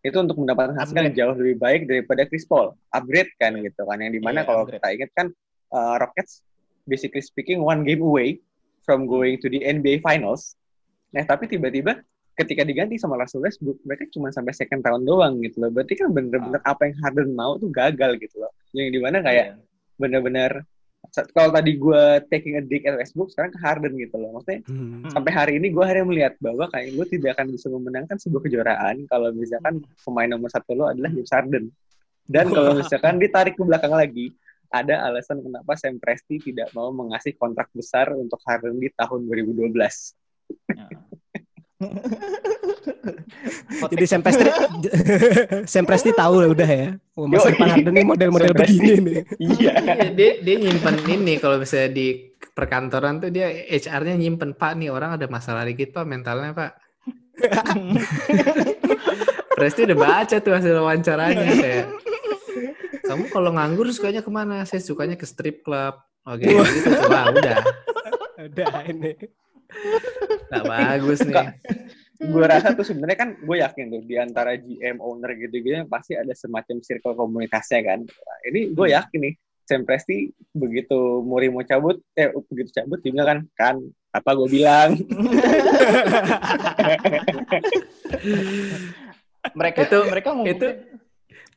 [0.06, 3.98] itu untuk mendapatkan hasil yang jauh lebih baik daripada Chris Paul, upgrade kan gitu kan,
[3.98, 4.78] yang di mana yeah, kalau upgrade.
[4.78, 5.26] kita ingat kan
[5.74, 6.46] uh, Rockets
[6.86, 8.38] basically speaking one game away
[8.86, 10.54] from going to the NBA Finals
[11.12, 12.00] Nah, tapi tiba-tiba
[12.38, 15.70] ketika diganti sama Russell Westbrook, mereka cuma sampai second round doang gitu loh.
[15.72, 18.52] Berarti kan bener-bener apa yang Harden mau tuh gagal gitu loh.
[18.76, 19.54] Yang di mana kayak Iya.
[19.98, 20.50] bener-bener
[21.32, 24.38] kalau tadi gue taking a dig at Westbrook, sekarang ke Harden gitu loh.
[24.38, 25.08] Maksudnya Hmm.
[25.08, 28.96] sampai hari ini gue akhirnya melihat bahwa kayak gue tidak akan bisa memenangkan sebuah kejuaraan
[29.08, 31.64] kalau misalkan pemain nomor satu lo adalah James Harden.
[32.28, 34.36] Dan kalau misalkan ditarik ke belakang lagi,
[34.68, 40.12] ada alasan kenapa Sam Presti tidak mau mengasih kontrak besar untuk Harden di tahun 2012.
[40.76, 40.88] Ya.
[43.88, 44.10] Jadi take.
[44.10, 44.44] Sam Presti
[45.72, 46.88] Sam Presti tahu lah udah ya.
[47.14, 47.54] Oh, masa Yoi.
[47.54, 49.22] depan Harden ini model-model begini nih.
[49.38, 49.72] Iya.
[49.78, 54.90] Iya, dia dia nyimpen ini kalau misalnya di perkantoran tuh dia HR-nya nyimpen Pak nih
[54.90, 56.72] orang ada masalah dikit Pak mentalnya Pak.
[59.58, 61.86] Presti udah baca tuh hasil wawancaranya kayak
[63.06, 64.66] kamu kalau nganggur sukanya ke mana?
[64.66, 65.96] Saya sukanya ke strip club.
[66.28, 67.58] Oke, gitu coba udah.
[68.36, 69.16] Udah ini.
[70.48, 71.46] Nggak bagus nih.
[72.18, 76.34] Gue rasa tuh sebenarnya kan gue yakin tuh di antara GM owner gitu-gitu pasti ada
[76.34, 78.02] semacam circle komunitasnya kan.
[78.02, 79.34] Nah, ini gue yakin nih
[79.68, 83.76] Sam Presti begitu Muri mau cabut, eh begitu cabut dia bilang kan, kan
[84.10, 84.96] apa gue bilang.
[89.58, 90.66] mereka Itu- mereka mau itu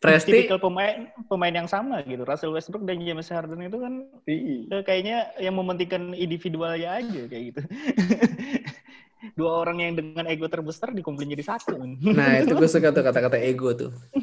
[0.01, 2.25] Presti tipikal pemain pemain yang sama gitu.
[2.25, 3.93] Russell Westbrook dan James Harden itu kan
[4.25, 4.81] Iya.
[4.81, 7.61] eh, kayaknya yang mementingkan individualnya aja kayak gitu.
[9.37, 11.77] Dua orang yang dengan ego terbesar dikumpulin jadi satu.
[11.77, 13.93] Nah, itu gue suka tuh kata-kata ego tuh.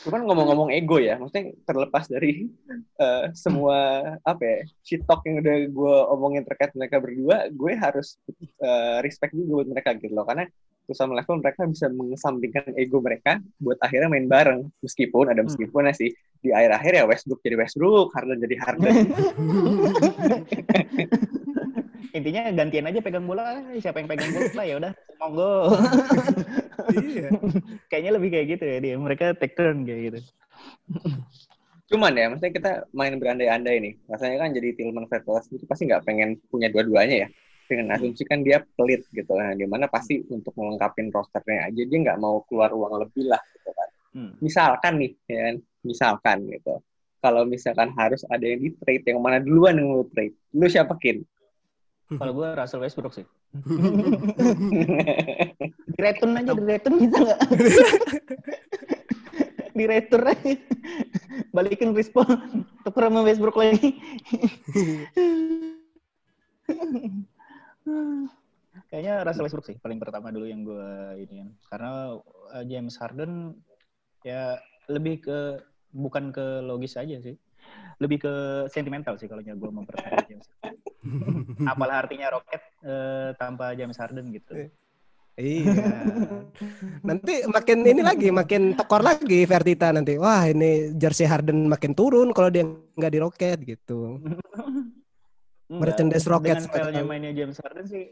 [0.00, 2.48] Cuman ngomong-ngomong ego ya, maksudnya terlepas dari
[2.96, 8.16] eh, semua apa ya, shit talk yang udah gue omongin terkait mereka berdua, gue harus
[8.62, 10.48] eh, respect juga buat mereka gitu loh, karena
[10.90, 15.86] to some level mereka bisa mengesampingkan ego mereka buat akhirnya main bareng, meskipun ada meskipun
[15.86, 16.10] ya sih
[16.42, 18.94] di akhir-akhir ya Westbrook jadi Westbrook, Harden jadi Harden.
[22.10, 25.54] Intinya gantian aja pegang bola, siapa yang pegang bola ya udah monggo.
[26.90, 27.28] Iya.
[27.86, 28.96] Kayaknya lebih kayak gitu ya dia.
[28.96, 30.18] Mereka take turn kayak gitu.
[31.92, 33.94] Cuman ya, maksudnya kita main berandai-andai nih.
[34.10, 37.28] Rasanya kan jadi Tillman Vertelas itu pasti nggak pengen punya dua-duanya ya.
[37.70, 39.30] Dengan asumsi kan dia pelit gitu.
[39.38, 43.38] Nah, di mana pasti untuk melengkapi rosternya aja dia nggak mau keluar uang lebih lah
[43.54, 43.88] gitu kan.
[44.10, 44.34] Hmm.
[44.42, 45.56] Misalkan nih, ya kan?
[45.86, 46.82] Misalkan gitu.
[47.22, 50.34] Kalau misalkan harus ada yang di trade, yang mana duluan yang lu trade?
[50.50, 51.22] Lu siapa kin?
[52.10, 53.22] Kalau gue Russell Westbrook sih.
[55.94, 57.40] Di return aja, di return bisa nggak?
[59.78, 60.54] di return aja.
[61.54, 62.26] Balikin Chris Paul.
[62.82, 63.94] Tuker sama Westbrook lagi.
[68.90, 71.48] Kayaknya Russell Westbrook sih paling pertama dulu yang gue ini kan.
[71.70, 71.92] Karena
[72.54, 73.54] uh, James Harden
[74.26, 74.58] ya
[74.90, 75.38] lebih ke
[75.94, 77.34] bukan ke logis aja sih.
[78.02, 78.34] Lebih ke
[78.72, 80.46] sentimental sih kalau gue mempertahankan James.
[81.70, 84.68] Apalah artinya Rocket eh, tanpa James Harden gitu.
[85.40, 85.72] Iya.
[87.00, 90.20] Nanti makin ini lagi, makin tekor lagi Vertita nanti.
[90.20, 94.20] Wah ini jersey Harden makin turun kalau dia nggak di Rocket gitu.
[95.70, 98.04] Enggak, Merchandise Rocket Dengan seperti stylenya mainnya James Harden sih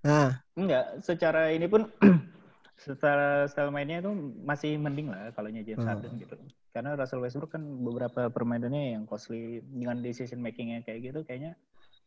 [0.00, 1.04] Nah, enggak.
[1.04, 1.84] Secara ini pun
[2.80, 4.08] secara style mainnya itu
[4.40, 5.88] masih mending lah kalau James Hmm.
[5.88, 6.34] Harden gitu.
[6.72, 11.52] Karena Russell Westbrook kan beberapa permainannya yang costly dengan decision makingnya kayak gitu kayaknya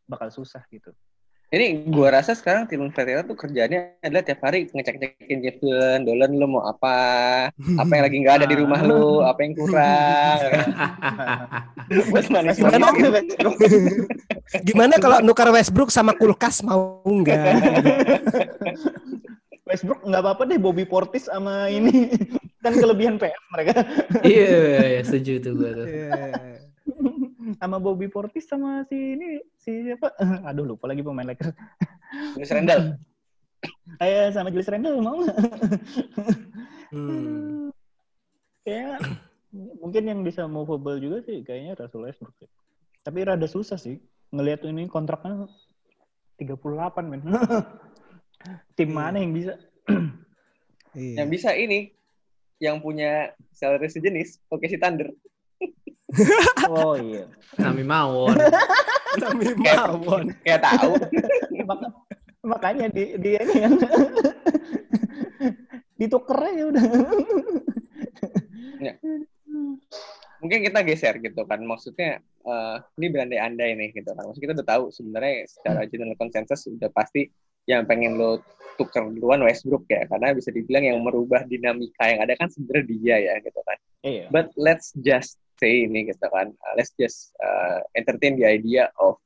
[0.09, 0.89] bakal susah gitu.
[1.53, 6.33] Ini gua rasa sekarang Tillman Ferreira tuh kerjanya adalah tiap hari ngecek-ngecekin Jeff Dolan, Dolan
[6.33, 6.95] lu mau apa,
[7.53, 10.39] apa yang lagi nggak ada di rumah lu, apa yang kurang.
[12.09, 12.89] Buat mana Gimana?
[14.65, 17.37] gimana kalau nukar Westbrook sama kulkas mau nggak?
[19.69, 22.09] Westbrook nggak apa-apa deh Bobby Portis sama ini
[22.65, 23.85] kan kelebihan PM mereka
[24.25, 25.85] Iya, iya, setuju tuh gue tuh.
[25.85, 26.52] Iya.
[27.63, 30.11] Sama Bobby Portis sama si ini si siapa
[30.51, 31.55] aduh lupa lagi pemain Lakers
[32.35, 32.83] Julius Randle.
[34.03, 35.37] Ayo sama Julius Randle mau nggak?
[36.93, 37.73] Hmm.
[38.61, 39.17] Kayaknya
[39.81, 42.37] mungkin yang bisa movable juga sih kayaknya Russell Westbrook.
[43.01, 43.97] Tapi rada susah sih
[44.29, 45.49] ngelihat ini kontraknya
[46.37, 47.25] 38 men.
[48.77, 49.57] Tim mana yang bisa?
[50.93, 51.25] Iya.
[51.25, 51.89] Yang bisa ini,
[52.61, 55.09] yang punya salary sejenis, oke si Thunder.
[56.69, 57.25] Oh iya.
[57.57, 58.37] Nami Mawon.
[59.21, 60.25] Nami Mawon.
[60.45, 60.93] Kayak tahu.
[61.65, 61.93] Mak-
[62.43, 63.73] makanya di di ini kan
[65.95, 66.83] dituker aja udah.
[70.43, 71.63] Mungkin kita geser gitu kan.
[71.63, 74.23] Maksudnya eh, ini berandai-andai nih gitu kan.
[74.27, 77.31] Maksudnya kita udah tahu sebenarnya secara general consensus udah pasti
[77.63, 78.43] yang pengen lo
[78.75, 80.03] tuker duluan Westbrook ya.
[80.09, 83.77] Karena bisa dibilang yang merubah dinamika yang ada kan sebenarnya dia ya gitu kan.
[84.03, 84.25] Iya.
[84.27, 89.17] But let's just say ini gitu kan, uh, let's just uh, entertain the idea of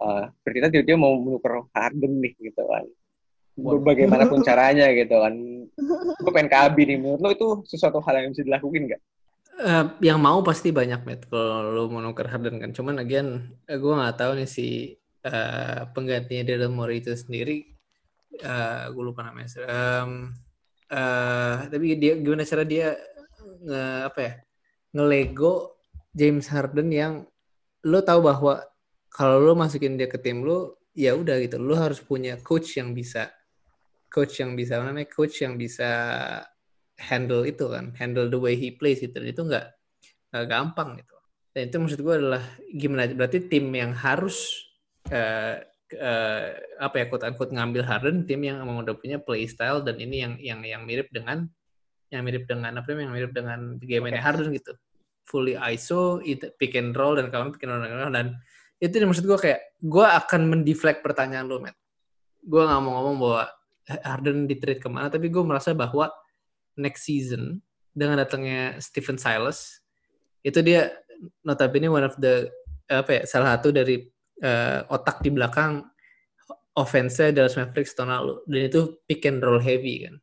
[0.00, 2.84] uh, Fertitta tiba-tiba mau menukar Harden nih gitu kan.
[3.60, 5.34] Bagaimanapun caranya gitu kan.
[6.20, 6.96] Gue pengen ke Abi nih.
[6.96, 9.02] Menurut lo itu sesuatu hal yang bisa dilakuin nggak?
[9.60, 12.72] Uh, yang mau pasti banyak met kalau lo mau nuker Harden kan.
[12.72, 14.96] Cuman again gue nggak tahu nih si
[15.28, 17.68] uh, penggantinya Daryl Morey itu sendiri.
[18.40, 19.52] Uh, gue lupa namanya.
[19.68, 20.32] Um,
[20.88, 22.96] uh, tapi dia gimana cara dia
[23.60, 24.32] nge apa ya
[24.94, 25.78] ngelego
[26.10, 27.14] James Harden yang
[27.86, 28.60] lo tahu bahwa
[29.10, 31.58] kalau lo masukin dia ke tim lo ya udah gitu.
[31.58, 33.30] Lo harus punya coach yang bisa
[34.10, 35.90] coach yang bisa namanya coach yang bisa
[36.98, 39.18] handle itu kan handle the way he plays gitu.
[39.22, 39.66] Itu nggak
[40.34, 41.16] nggak gampang gitu.
[41.50, 44.54] Dan itu maksud gue adalah gimana berarti tim yang harus
[45.10, 45.58] uh,
[45.98, 46.46] uh,
[46.78, 50.22] apa ya quote unquote ngambil Harden tim yang emang udah punya play style dan ini
[50.22, 51.50] yang yang yang mirip dengan
[52.10, 54.18] yang mirip dengan apa yang mirip dengan game okay.
[54.18, 54.74] Harden gitu
[55.26, 58.26] fully ISO itu pick and roll dan kawan pick and roll dan, dan
[58.82, 61.78] itu maksud gue kayak gue akan mendeflect pertanyaan lo Matt
[62.44, 63.44] gue nggak mau ngomong bahwa
[63.98, 66.06] Harden di trade ke mana, tapi gue merasa bahwa
[66.78, 67.58] next season
[67.90, 69.82] dengan datangnya Stephen Silas
[70.46, 70.94] itu dia
[71.42, 72.46] notabene one of the
[72.86, 74.06] apa ya salah satu dari
[74.46, 75.84] uh, otak di belakang
[76.78, 80.16] offense Dallas Mavericks tahun lalu dan itu pick and roll heavy kan.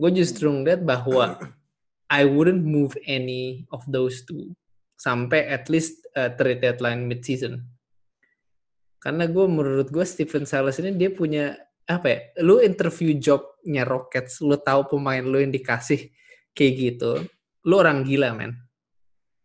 [0.00, 1.36] Gue justru ngeliat bahwa
[2.08, 4.56] I wouldn't move any of those two
[4.96, 7.68] sampai at least uh, trade deadline mid season.
[8.96, 11.52] Karena gue menurut gue Stephen Silas ini dia punya
[11.90, 16.06] apa ya lu interview jobnya Rockets lu tahu pemain lu yang dikasih
[16.54, 17.26] kayak gitu
[17.66, 18.54] lu orang gila men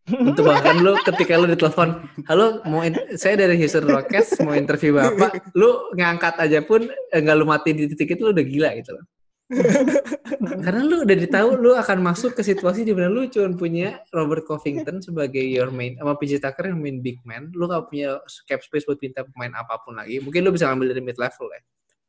[0.06, 2.86] untuk bahkan lu ketika lu ditelepon halo mau
[3.18, 7.90] saya dari Houston Rockets mau interview bapak lu ngangkat aja pun eh, lu mati di
[7.90, 9.06] titik itu lu udah gila gitu loh
[10.66, 14.42] karena lu udah ditahu lu akan masuk ke situasi di mana lu cuma punya Robert
[14.42, 18.18] Covington sebagai your main sama PJ Tucker yang main big man lu gak punya
[18.50, 21.46] cap space buat pinta pemain apa pun lagi mungkin lu bisa ngambil dari mid level
[21.54, 21.62] ya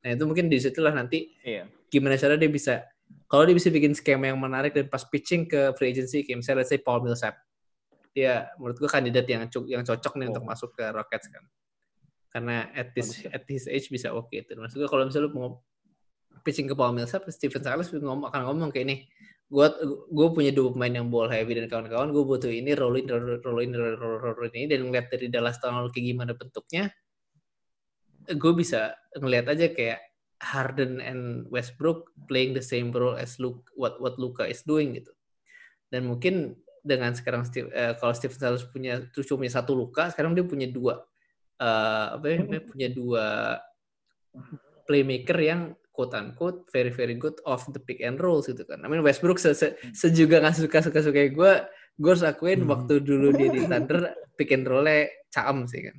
[0.07, 1.67] Nah itu mungkin di situlah nanti iya.
[1.91, 2.87] gimana cara dia bisa
[3.27, 6.63] kalau dia bisa bikin skema yang menarik dan pas pitching ke free agency kayak misalnya
[6.63, 7.35] let's say Paul Millsap
[8.15, 10.33] dia menurut gua kandidat yang yang cocok nih oh.
[10.39, 11.43] untuk masuk ke Rockets kan
[12.31, 14.47] karena at this at his age bisa oke okay.
[14.47, 15.49] itu maksud gua kalau misalnya lu mau
[16.45, 18.97] pitching ke Paul Millsap Stephen Silas ngomong akan ngomong kayak ini
[19.47, 19.67] gue
[20.11, 23.73] gue punya dua pemain yang ball heavy dan kawan-kawan gue butuh ini rolling rolling rolling
[24.35, 26.91] rolling ini dan ngeliat dari Dallas tahun lalu kayak gimana bentuknya
[28.27, 30.01] gue bisa ngelihat aja kayak
[30.43, 35.13] Harden and Westbrook playing the same role as Luke, what what Luka is doing gitu.
[35.89, 40.37] Dan mungkin dengan sekarang Steve, uh, kalau Stephen Silas punya cuma punya satu luka, sekarang
[40.37, 41.03] dia punya dua
[41.57, 43.25] uh, apa ya, punya dua
[44.85, 45.61] playmaker yang
[45.97, 48.85] quote unquote very very good off the pick and roll gitu kan.
[48.85, 51.53] I mean Westbrook se, se, sejuga nggak suka suka suka gue,
[51.97, 52.69] gue harus akuin hmm.
[52.69, 55.97] waktu dulu dia di Thunder pick and rollnya caem sih kan.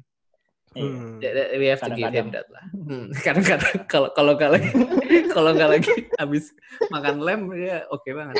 [0.78, 1.18] Hmm.
[1.58, 2.66] We have to give him that lah.
[2.70, 3.10] Hmm.
[3.26, 4.70] Kadang-kadang kalau kalau nggak lagi
[5.36, 6.54] kalau nggak lagi habis
[6.94, 8.38] makan lem ya oke okay banget.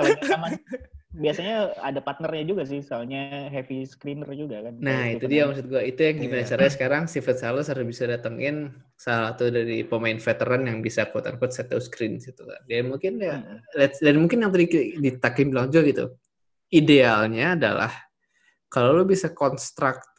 [0.00, 0.48] kalau
[1.14, 4.74] biasanya ada partnernya juga sih, soalnya heavy screener juga kan.
[4.82, 6.50] Nah itu dia maksud gue itu yang gimana yeah.
[6.50, 11.30] caranya sekarang Steven Salas harus bisa datengin salah satu dari pemain veteran yang bisa quote
[11.30, 12.60] unquote set screen situ kan.
[12.66, 13.78] Dia mungkin ya, hmm.
[13.78, 14.66] let's, dan mungkin yang tadi
[14.98, 16.04] ditakin bilang juga gitu.
[16.74, 17.92] Idealnya adalah
[18.66, 20.14] kalau lo bisa construct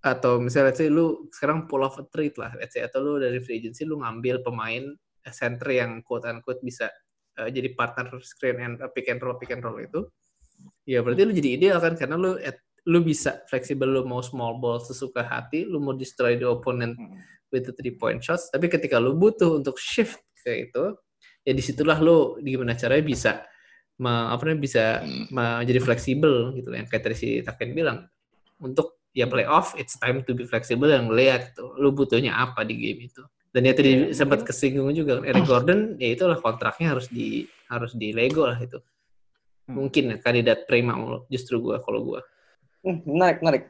[0.00, 3.12] atau misalnya let's say lu sekarang pull off a trade lah let's say atau lu
[3.20, 4.96] dari free agency lu ngambil pemain
[5.28, 6.88] center yang quote unquote bisa
[7.36, 10.08] uh, jadi partner screen and uh, pick and roll pick and roll itu
[10.88, 14.56] ya berarti lu jadi ideal kan karena lu at, lu bisa fleksibel lu mau small
[14.56, 17.20] ball sesuka hati lu mau destroy the opponent hmm.
[17.52, 20.96] with the three point shots tapi ketika lu butuh untuk shift ke itu
[21.44, 23.32] ya di situlah lu gimana caranya bisa
[24.00, 24.84] ma, apa namanya bisa
[25.28, 28.08] menjadi fleksibel gitu yang kayak tadi si Taken bilang
[28.60, 32.76] untuk ya playoff it's time to be flexible dan melihat tuh lu butuhnya apa di
[32.80, 34.14] game itu dan ya tadi yeah.
[34.14, 38.78] sempat kesinggung juga Eric Gordon ya itulah kontraknya harus di harus di Lego lah itu
[38.78, 38.99] hmm.
[39.72, 40.96] Mungkin ya, kandidat prima
[41.30, 42.20] justru gua kalau gua
[42.86, 43.64] hmm, menarik menarik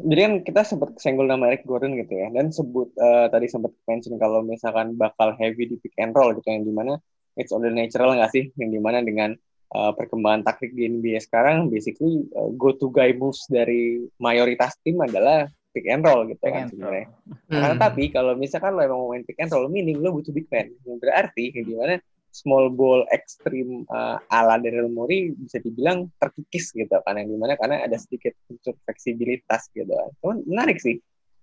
[0.00, 3.72] jadi kan kita sempat senggol nama Eric Gordon gitu ya dan sebut uh, tadi sempat
[3.84, 6.96] mention kalau misalkan bakal heavy di pick and roll gitu yang di mana
[7.36, 9.36] it's all the natural nggak sih yang di mana dengan
[9.76, 14.98] uh, perkembangan taktik di NBA sekarang basically uh, go to guy moves dari mayoritas tim
[15.04, 17.06] adalah pick and roll gitu pick kan sebenarnya.
[17.46, 17.62] Hmm.
[17.62, 20.50] Karena tapi kalau misalkan lo emang mau main pick and roll, meaning lo butuh big
[20.50, 20.70] man.
[20.82, 21.98] Berarti di mana
[22.30, 27.58] small ball ekstrim uh, ala Daryl Morey bisa dibilang terkikis gitu kan yang di mana
[27.58, 30.10] karena ada sedikit unsur fleksibilitas gitu kan.
[30.22, 30.98] Cuman menarik sih.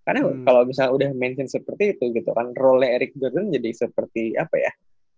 [0.08, 0.48] Karena hmm.
[0.48, 4.72] kalau misalnya udah mention seperti itu gitu kan, role Eric Gordon jadi seperti apa ya?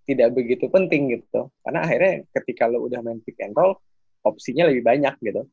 [0.09, 3.77] tidak begitu penting gitu karena akhirnya ketika lo udah main pick and roll
[4.25, 5.45] opsinya lebih banyak gitu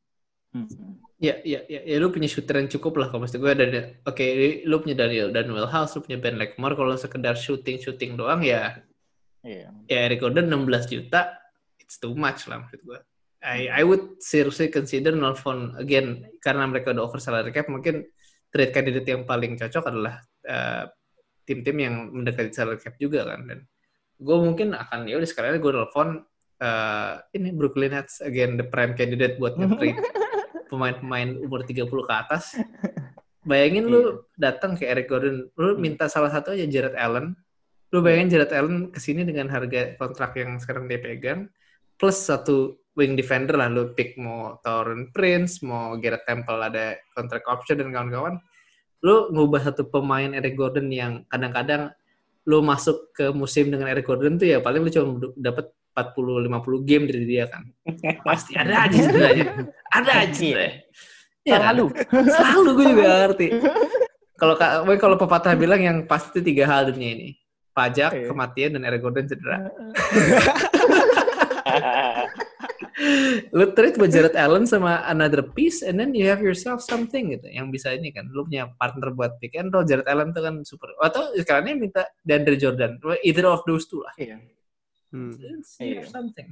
[0.56, 0.96] Hmm.
[1.20, 4.24] Ya, ya, ya, ya, lu punya shooter yang cukup lah kalau maksud gue ada oke
[4.64, 8.80] lu punya Daniel Daniel House, lu punya Ben Lekmore kalau sekedar shooting shooting doang ya
[9.46, 9.70] Iya.
[9.86, 11.38] ya Eric Gordon 16 juta
[11.78, 12.98] it's too much lah maksud gue.
[13.46, 18.02] I I would seriously consider nelfon again karena mereka udah over salary cap mungkin
[18.50, 20.90] trade candidate yang paling cocok adalah eh,
[21.46, 23.62] tim-tim yang mendekati salary cap juga kan dan
[24.18, 26.26] gue mungkin akan ya udah sekalian gue nelfon
[26.58, 30.02] eh, ini Brooklyn Nets again the prime candidate buat nge-trade
[30.70, 32.58] pemain-pemain umur 30 ke atas.
[33.46, 37.38] Bayangin lu datang ke Eric Gordon, lu minta salah satu aja Jared Allen.
[37.96, 41.48] Lu bayangin Jared Allen ke sini dengan harga kontrak yang sekarang dia pegang,
[41.96, 47.48] plus satu wing defender lah, lu pick mau Tauren Prince, mau Garrett Temple ada kontrak
[47.48, 48.36] option dan kawan-kawan.
[49.00, 51.88] Lu ngubah satu pemain Eric Gordon yang kadang-kadang
[52.44, 57.04] lu masuk ke musim dengan Eric Gordon tuh ya paling lu cuma dapat 40-50 game
[57.08, 57.64] dari dia kan.
[58.28, 59.72] Pasti ada aja sebenarnya.
[59.88, 60.44] Ada aja.
[60.44, 60.56] Iya.
[61.48, 61.60] Iya kan?
[61.64, 61.84] Selalu.
[62.28, 63.46] Selalu gue juga ngerti.
[64.36, 64.52] Kalau
[65.00, 67.45] kalau pepatah bilang yang pasti tiga hal dunia ini.
[67.76, 68.32] Pajak, Iya.
[68.32, 69.68] kematian, dan Eric Gordon cedera.
[73.52, 77.44] Lu trade buat Jared Allen sama another piece, and then you have yourself something gitu.
[77.46, 78.24] Yang bisa ini kan.
[78.32, 79.84] Lu punya partner buat pick and roll.
[79.84, 80.88] Jared Allen tuh kan super.
[80.98, 82.96] Atau sekarang ini minta DeAndre Jordan.
[83.20, 84.16] Either of those two lah.
[84.16, 84.40] Iya.
[85.12, 85.36] Hmm.
[85.36, 86.08] You have Iya.
[86.08, 86.48] something.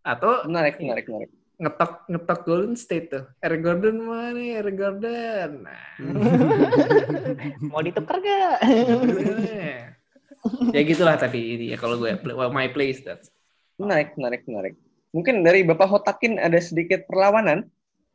[0.00, 1.30] Atau menarik, menarik, menarik.
[1.56, 3.24] ngetok ngetok Golden State tuh.
[3.40, 4.60] Eric Gordon mana nih?
[4.60, 5.50] Eric Gordon.
[5.64, 5.84] Nah.
[7.72, 8.56] Mau ditukar gak?
[10.76, 13.24] Ya gitulah tapi ini ya kalau gue well, my place that.
[13.76, 14.74] Menarik, menarik, menarik.
[15.12, 17.68] Mungkin dari Bapak Hotakin ada sedikit perlawanan.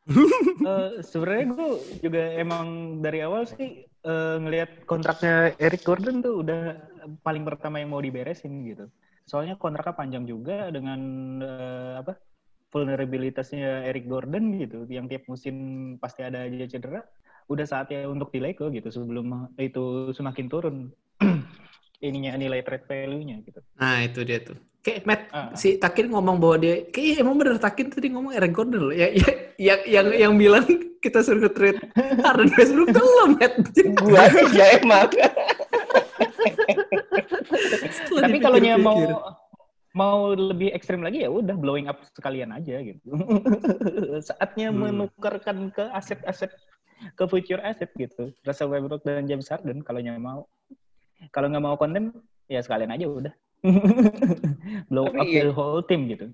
[0.61, 1.67] Eh, Sebenarnya gue
[2.05, 6.77] juga emang dari awal sih eh, ngelihat kontraknya Eric Gordon tuh udah
[7.25, 8.85] paling pertama yang mau diberesin gitu.
[9.25, 11.01] Soalnya kontraknya panjang juga dengan
[11.41, 12.13] eh, apa
[12.69, 15.55] vulnerabilitasnya Eric Gordon gitu, yang tiap musim
[15.97, 17.01] pasti ada aja cedera.
[17.49, 20.77] Udah saatnya untuk dilego gitu sebelum itu semakin turun
[22.01, 23.59] ininya nilai trade value-nya gitu.
[23.77, 24.57] Nah itu dia tuh.
[24.81, 25.53] Kayak Matt Ah.
[25.53, 28.93] si Takin ngomong bahwa dia kayak emang bener Takin tadi ngomong Eric Gordon loh.
[28.93, 29.29] Ya, ya,
[29.61, 30.65] yang yang yang bilang
[30.97, 31.77] kita suruh trade
[32.25, 33.53] Harden Westbrook tuh lo Matt.
[34.01, 35.09] Gua ya emang.
[38.11, 38.97] Tapi kalau nya mau
[39.91, 43.05] mau lebih ekstrim lagi ya udah blowing up sekalian aja gitu.
[44.27, 44.81] Saatnya Hmm.
[45.05, 46.51] menukarkan ke aset-aset
[47.13, 48.31] ke future asset gitu.
[48.41, 50.47] Russell Westbrook dan James Harden kalau nya mau.
[51.29, 52.09] Kalau nggak mau konten
[52.49, 53.33] ya sekalian aja udah.
[54.89, 55.41] Blow Tapi up iya.
[55.45, 56.33] the whole team gitu.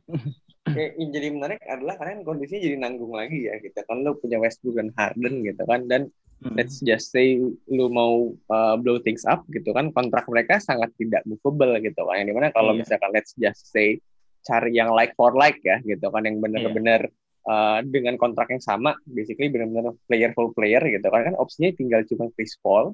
[0.64, 4.40] Kayak yang jadi menarik adalah kalian kondisinya jadi nanggung lagi ya gitu kan lu punya
[4.40, 6.54] Westbrook dan Harden gitu kan dan Hmm.
[6.54, 7.34] let's just say
[7.66, 12.22] lu mau uh, blow things up gitu kan kontrak mereka sangat tidak movable gitu kan
[12.22, 12.86] yang di mana kalau Iya.
[12.86, 13.98] misalkan let's just say
[14.46, 17.10] cari yang like for like ya gitu kan yang benar-benar
[17.50, 22.06] uh, dengan kontrak yang sama basically benar-benar player for player gitu kan kan opsinya tinggal
[22.06, 22.94] cuma Chris Paul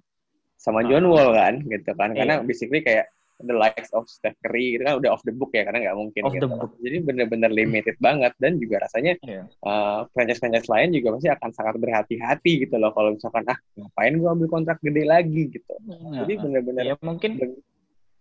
[0.63, 1.11] sama John Ah.
[1.11, 2.47] Wall kan gitu kan karena Iya.
[2.47, 3.11] basically kayak
[3.43, 6.21] the likes of Steph Curry itu kan udah off the book ya karena nggak mungkin
[6.23, 6.47] Off the gitu.
[6.47, 6.71] book.
[6.79, 9.43] jadi benar-benar limited banget dan juga rasanya Iya.
[9.59, 14.31] uh, franchise-franchise lain juga pasti akan sangat berhati-hati gitu loh kalau misalkan ah ngapain gua
[14.31, 15.73] ambil kontrak gede lagi gitu.
[16.15, 17.31] Jadi benar-benar ya mungkin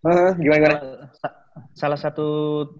[0.02, 0.74] Eh, gimana gimana?
[0.74, 0.82] salah,
[1.14, 1.36] sa-
[1.72, 2.26] salah satu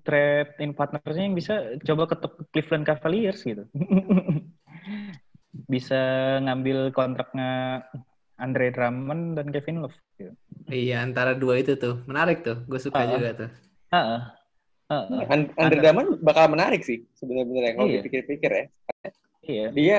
[0.02, 3.62] trade in partnersnya yang bisa coba ketuk Cleveland Cavaliers gitu.
[5.68, 6.00] bisa
[6.40, 7.84] ngambil kontraknya
[8.42, 9.94] Andre Drummond dan Kevin Love.
[10.18, 10.34] Gitu.
[10.66, 12.58] Iya antara dua itu tuh menarik tuh.
[12.66, 13.08] Gue suka Ah.
[13.08, 13.50] juga tuh.
[13.94, 14.20] Heeh.
[14.90, 15.24] Heeh.
[15.30, 15.78] And- Andre.
[15.78, 18.02] Drummond bakal menarik sih sebenarnya kalau Iya.
[18.02, 18.64] dipikir-pikir ya.
[19.42, 19.66] Iya.
[19.74, 19.98] Dia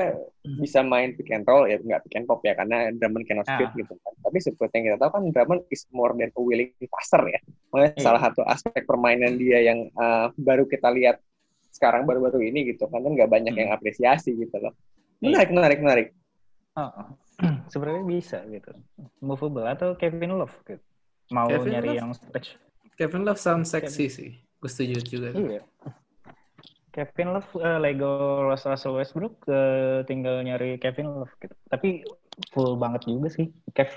[0.56, 3.68] bisa main pick and roll ya nggak pick and pop ya karena Drummond cannot shoot
[3.68, 3.76] Ah.
[3.76, 4.14] gitu kan.
[4.22, 7.40] Tapi seperti yang kita tahu kan Drummond is more than a willing passer ya.
[7.72, 8.04] Makanya Iya.
[8.04, 11.20] salah satu aspek permainan dia yang uh, baru kita lihat
[11.74, 13.62] sekarang baru-baru ini gitu kan kan nggak banyak Hmm.
[13.66, 14.72] yang apresiasi gitu loh.
[15.20, 15.32] Iya.
[15.32, 16.08] Menarik, menarik, menarik.
[16.74, 17.06] Heeh.
[17.72, 18.72] Sebenarnya bisa gitu.
[19.20, 20.84] Movable atau Kevin Love gitu.
[21.34, 22.00] Mau Kevin nyari Love?
[22.00, 22.58] yang stretch.
[23.00, 24.32] Kevin Love sound sexy sih.
[24.62, 25.30] Gue setuju juga.
[25.34, 25.62] Iya.
[26.94, 31.56] Kevin Love, eh, Lego Russell Westbrook, eh, tinggal nyari Kevin Love gitu.
[31.74, 32.06] Tapi
[32.54, 33.50] full banget juga sih.
[33.74, 33.90] Kev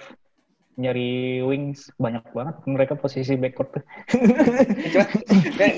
[0.77, 3.85] nyari wings banyak banget mereka posisi backcourt tuh.
[4.92, 5.07] Cuma,
[5.57, 5.70] kan,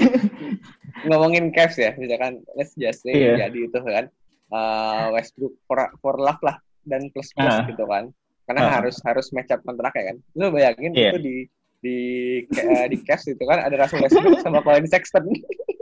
[1.06, 3.46] ngomongin Cavs ya, misalkan let's just say Iya.
[3.46, 4.10] jadi itu kan
[4.50, 6.58] uh, Westbrook for, for love lah
[6.88, 7.68] dan plus plus Ah.
[7.68, 8.08] gitu kan,
[8.44, 8.72] karena Ah.
[8.80, 10.16] harus harus match up kontraknya kan.
[10.34, 11.12] Lu bayangin Iya.
[11.12, 11.36] itu di
[11.78, 11.96] di
[12.42, 15.22] eh, di Cavs itu kan ada Russell Westbrook sama Colin Sexton.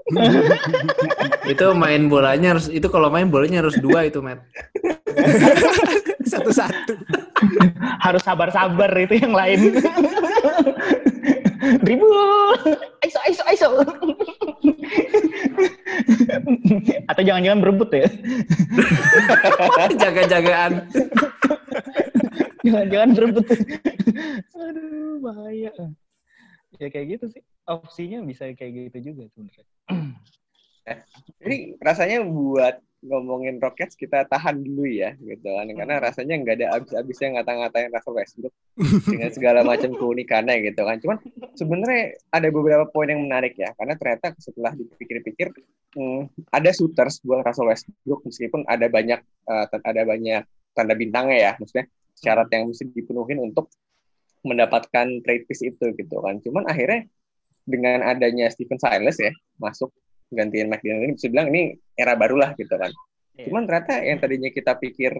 [1.52, 4.44] itu main bolanya harus itu kalau main bolanya harus dua itu Matt.
[6.26, 6.94] Satu-satu.
[8.02, 9.72] Harus sabar-sabar itu yang lain.
[11.82, 12.14] Dribble.
[13.02, 13.68] Aiso, aiso, aiso.
[17.10, 18.06] Atau jangan-jangan berebut ya?
[20.02, 20.72] Jaga-jagaan.
[22.62, 23.46] Jangan-jangan berebut.
[24.54, 25.72] Aduh, bahaya.
[26.76, 27.42] Ya kayak gitu sih.
[27.66, 29.66] Opsinya bisa kayak gitu juga sebenarnya.
[31.42, 35.68] Jadi rasanya buat ngomongin Rockets kita tahan dulu ya gitu kan.
[35.68, 38.54] Karena rasanya nggak ada abis-abisnya ngata-ngatain Russell Westbrook
[39.12, 40.96] dengan segala macam keunikannya gitu kan.
[41.02, 41.16] Cuman
[41.58, 45.52] sebenarnya ada beberapa poin yang menarik ya karena ternyata setelah dipikir-pikir
[45.96, 50.42] hmm, ada shooters buat Russell Westbrook meskipun ada banyak uh, ada banyak
[50.76, 53.68] tanda bintangnya ya maksudnya syarat yang mesti dipenuhin untuk
[54.46, 56.38] mendapatkan trade piece itu gitu kan.
[56.40, 57.04] Cuman akhirnya
[57.66, 59.90] dengan adanya Stephen Silas ya masuk
[60.30, 62.90] gantiin McDaniel ini bisa bilang ini era barulah gitu kan.
[63.36, 63.46] Yeah.
[63.50, 65.12] Cuman ternyata yang tadinya kita pikir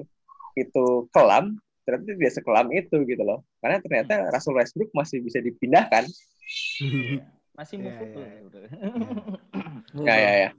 [0.57, 3.45] itu kelam, ternyata tidak sekelam itu gitu loh.
[3.61, 6.09] Karena ternyata Russell Westbrook masih bisa dipindahkan.
[7.59, 8.37] masih move yeah,
[9.97, 10.05] yeah.
[10.05, 10.51] ya ya ya.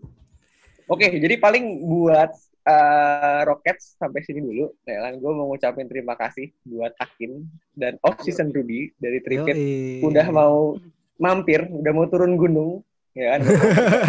[0.89, 2.31] Oke, jadi paling buat
[2.65, 4.71] uh, Rockets sampai sini dulu.
[4.87, 7.45] Ya kan, gue mau ngucapin terima kasih buat Akin
[7.77, 9.57] dan off season Rudy dari Tripit
[10.01, 10.79] udah mau
[11.21, 12.81] mampir, udah mau turun gunung
[13.18, 13.41] ya kan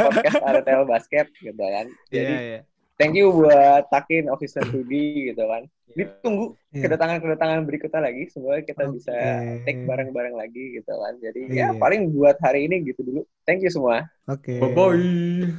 [0.04, 2.62] podcast RTL Basket gitu kan iya, jadi yeah, yeah.
[3.00, 6.04] thank you buat Takin Officer Rudy gitu kan iya.
[6.04, 6.84] ditunggu yeah.
[6.84, 8.92] kedatangan-kedatangan berikutnya lagi semoga kita okay.
[9.00, 9.16] bisa
[9.64, 11.72] take bareng-bareng lagi gitu kan jadi yeah.
[11.72, 11.80] ya iya.
[11.80, 14.60] paling buat hari ini gitu dulu thank you semua oke okay.
[14.60, 15.56] bye bye